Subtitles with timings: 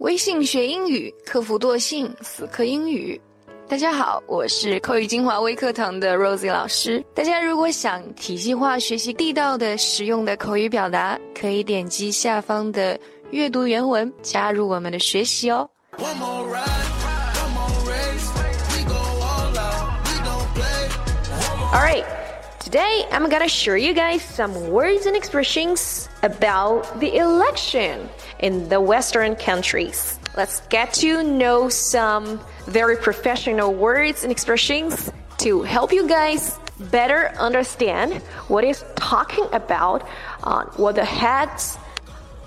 [0.00, 3.20] 微信学英语，克服惰性，死磕英语。
[3.68, 7.04] 大家好，我是口语精华微课堂的 Rosie 老师。
[7.14, 12.98] 大家如果想体系化学习地道的、实用的口语表达，可以点击下方的
[13.30, 15.68] 阅读原文，加入我们的学习哦。
[21.74, 22.06] Alright,
[22.60, 28.80] today I'm gonna show you guys some words and expressions about the election in the
[28.80, 30.18] Western countries.
[30.36, 37.28] Let's get to know some very professional words and expressions to help you guys better
[37.38, 40.06] understand what is talking about,
[40.44, 41.78] uh, what the heads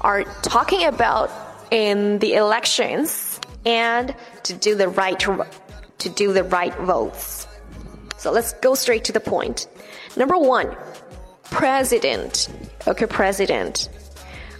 [0.00, 1.30] are talking about
[1.70, 5.18] in the elections, and to do the right
[5.98, 7.46] to do the right votes.
[8.20, 9.66] So let's go straight to the point.
[10.14, 10.76] Number one,
[11.44, 12.50] president.
[12.86, 13.88] Okay, president.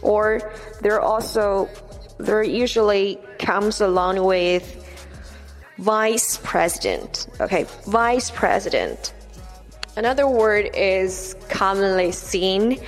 [0.00, 0.40] Or
[0.80, 1.68] there also
[2.18, 4.62] there usually comes along with
[5.78, 7.26] vice president.
[7.40, 9.12] Okay, vice president.
[9.96, 12.78] Another word is commonly seen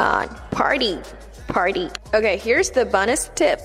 [0.00, 0.98] uh, party.
[1.46, 1.90] Party.
[2.14, 3.60] Okay, here's the bonus tip.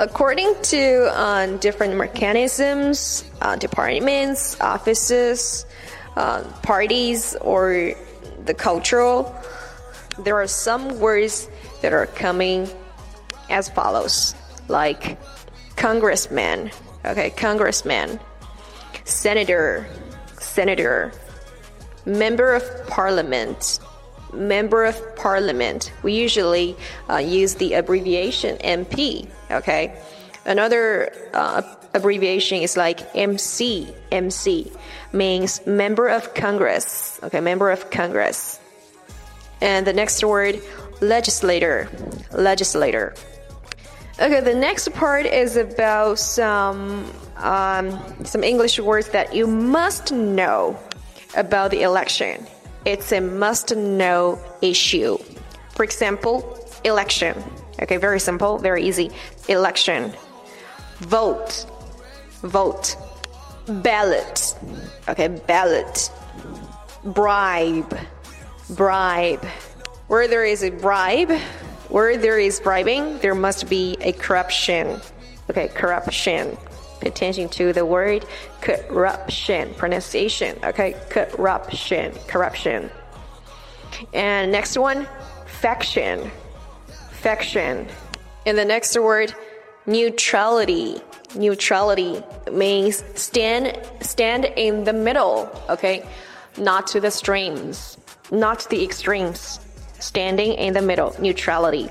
[0.00, 5.66] According to uh, different mechanisms, uh, departments, offices,
[6.16, 7.92] uh, parties, or
[8.46, 9.36] the cultural,
[10.20, 11.50] there are some words
[11.82, 12.66] that are coming
[13.50, 14.34] as follows
[14.68, 15.18] like
[15.76, 16.70] congressman,
[17.04, 18.18] okay, congressman,
[19.04, 19.86] senator,
[20.38, 21.12] senator,
[22.06, 23.80] member of parliament,
[24.32, 25.92] member of parliament.
[26.02, 26.76] We usually
[27.08, 29.96] uh, use the abbreviation MP, okay?
[30.44, 31.62] Another uh,
[31.94, 33.88] abbreviation is like MC.
[34.10, 34.70] MC
[35.12, 37.40] means member of Congress, okay?
[37.40, 38.58] Member of Congress.
[39.60, 40.60] And the next word,
[41.00, 41.88] legislator,
[42.32, 43.14] legislator.
[44.20, 50.78] Okay, the next part is about some um, some English words that you must know
[51.36, 52.46] about the election.
[52.84, 55.18] It's a must know issue.
[55.70, 57.42] For example, election.
[57.82, 59.10] Okay, very simple, very easy.
[59.48, 60.12] Election.
[60.98, 61.66] Vote.
[62.42, 62.96] Vote.
[63.66, 64.54] Ballot.
[65.08, 66.10] Okay, ballot.
[67.04, 67.98] Bribe.
[68.70, 69.44] Bribe.
[70.08, 71.30] Where there is a bribe,
[71.88, 75.00] where there is bribing, there must be a corruption.
[75.48, 76.56] Okay, corruption.
[77.00, 78.26] Pay attention to the word
[78.60, 80.58] corruption pronunciation.
[80.64, 82.90] Okay, corruption, corruption.
[84.12, 85.06] And next one,
[85.46, 86.30] faction,
[87.10, 87.86] faction.
[88.46, 89.34] And the next word,
[89.86, 91.00] neutrality.
[91.34, 92.22] Neutrality
[92.52, 95.50] means stand stand in the middle.
[95.68, 96.06] Okay,
[96.58, 97.96] not to the streams,
[98.30, 99.60] not the extremes.
[100.00, 101.90] Standing in the middle, neutrality.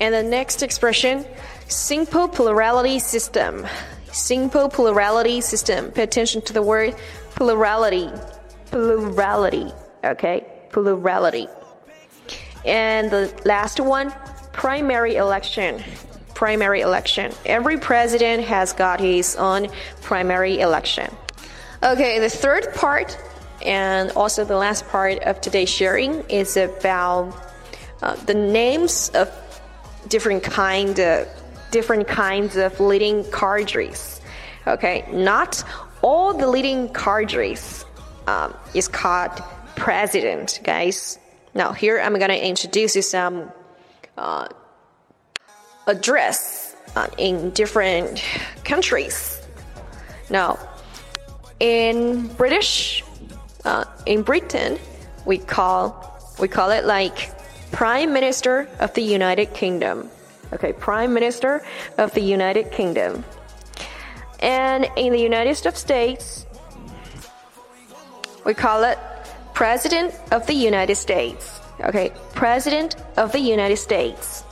[0.00, 1.24] And the next expression,
[1.68, 3.64] simple plurality system.
[4.14, 5.90] Simple plurality system.
[5.90, 6.94] Pay attention to the word
[7.30, 8.08] plurality.
[8.66, 9.72] Plurality.
[10.04, 10.46] Okay?
[10.70, 11.48] Plurality.
[12.64, 14.14] And the last one,
[14.52, 15.82] primary election.
[16.32, 17.32] Primary election.
[17.44, 19.66] Every president has got his own
[20.00, 21.12] primary election.
[21.82, 23.18] Okay, the third part
[23.66, 27.34] and also the last part of today's sharing is about
[28.00, 29.28] uh, the names of
[30.06, 31.26] different kind of
[31.74, 34.20] different kinds of leading cadres.
[34.64, 35.64] Okay, not
[36.02, 37.84] all the leading cadres
[38.28, 39.42] um, is called
[39.74, 41.18] president, guys.
[41.52, 43.50] Now here I'm gonna introduce you some
[44.16, 44.46] uh,
[45.88, 48.22] address uh, in different
[48.62, 49.42] countries.
[50.30, 50.58] Now,
[51.58, 53.02] in British,
[53.64, 54.78] uh, in Britain,
[55.26, 55.82] we call
[56.38, 57.34] we call it like
[57.72, 60.08] Prime Minister of the United Kingdom.
[60.54, 61.64] Okay, Prime Minister
[61.98, 63.24] of the United Kingdom.
[64.40, 66.46] And in the United States,
[68.44, 68.98] we call it
[69.52, 71.60] President of the United States.
[71.80, 74.44] Okay, President of the United States.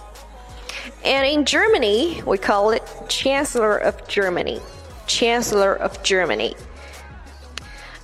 [1.05, 4.61] And in Germany, we call it Chancellor of Germany.
[5.07, 6.57] Chancellor of Germany.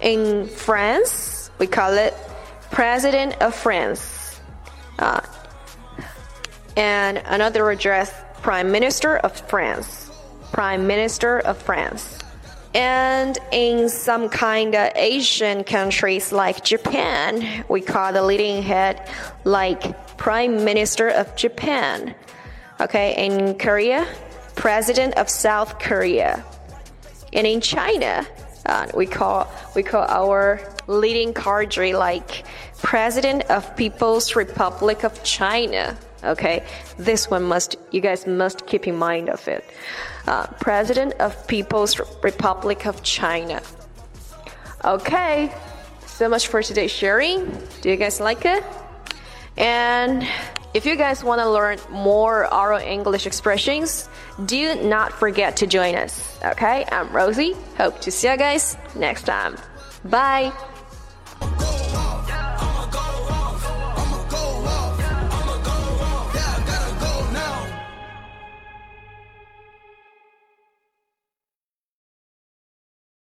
[0.00, 2.14] In France, we call it
[2.70, 4.17] President of France.
[6.78, 10.12] And another address, Prime Minister of France.
[10.52, 12.20] Prime Minister of France.
[12.72, 19.10] And in some kind of Asian countries like Japan, we call the leading head
[19.42, 22.14] like Prime Minister of Japan.
[22.80, 24.06] Okay, in Korea,
[24.54, 26.44] President of South Korea.
[27.32, 28.24] And in China,
[28.66, 32.44] uh, we call we call our leading cadre like
[32.82, 35.98] President of People's Republic of China.
[36.24, 36.64] Okay,
[36.98, 39.64] this one must you guys must keep in mind of it.
[40.26, 43.62] Uh, President of People's Republic of China.
[44.84, 45.52] Okay,
[46.06, 47.46] so much for today's sharing.
[47.82, 48.64] Do you guys like it?
[49.56, 50.26] And
[50.74, 54.08] if you guys want to learn more oral English expressions,
[54.44, 56.38] do not forget to join us.
[56.44, 57.56] Okay, I'm Rosie.
[57.76, 59.56] Hope to see you guys next time.
[60.04, 60.52] Bye.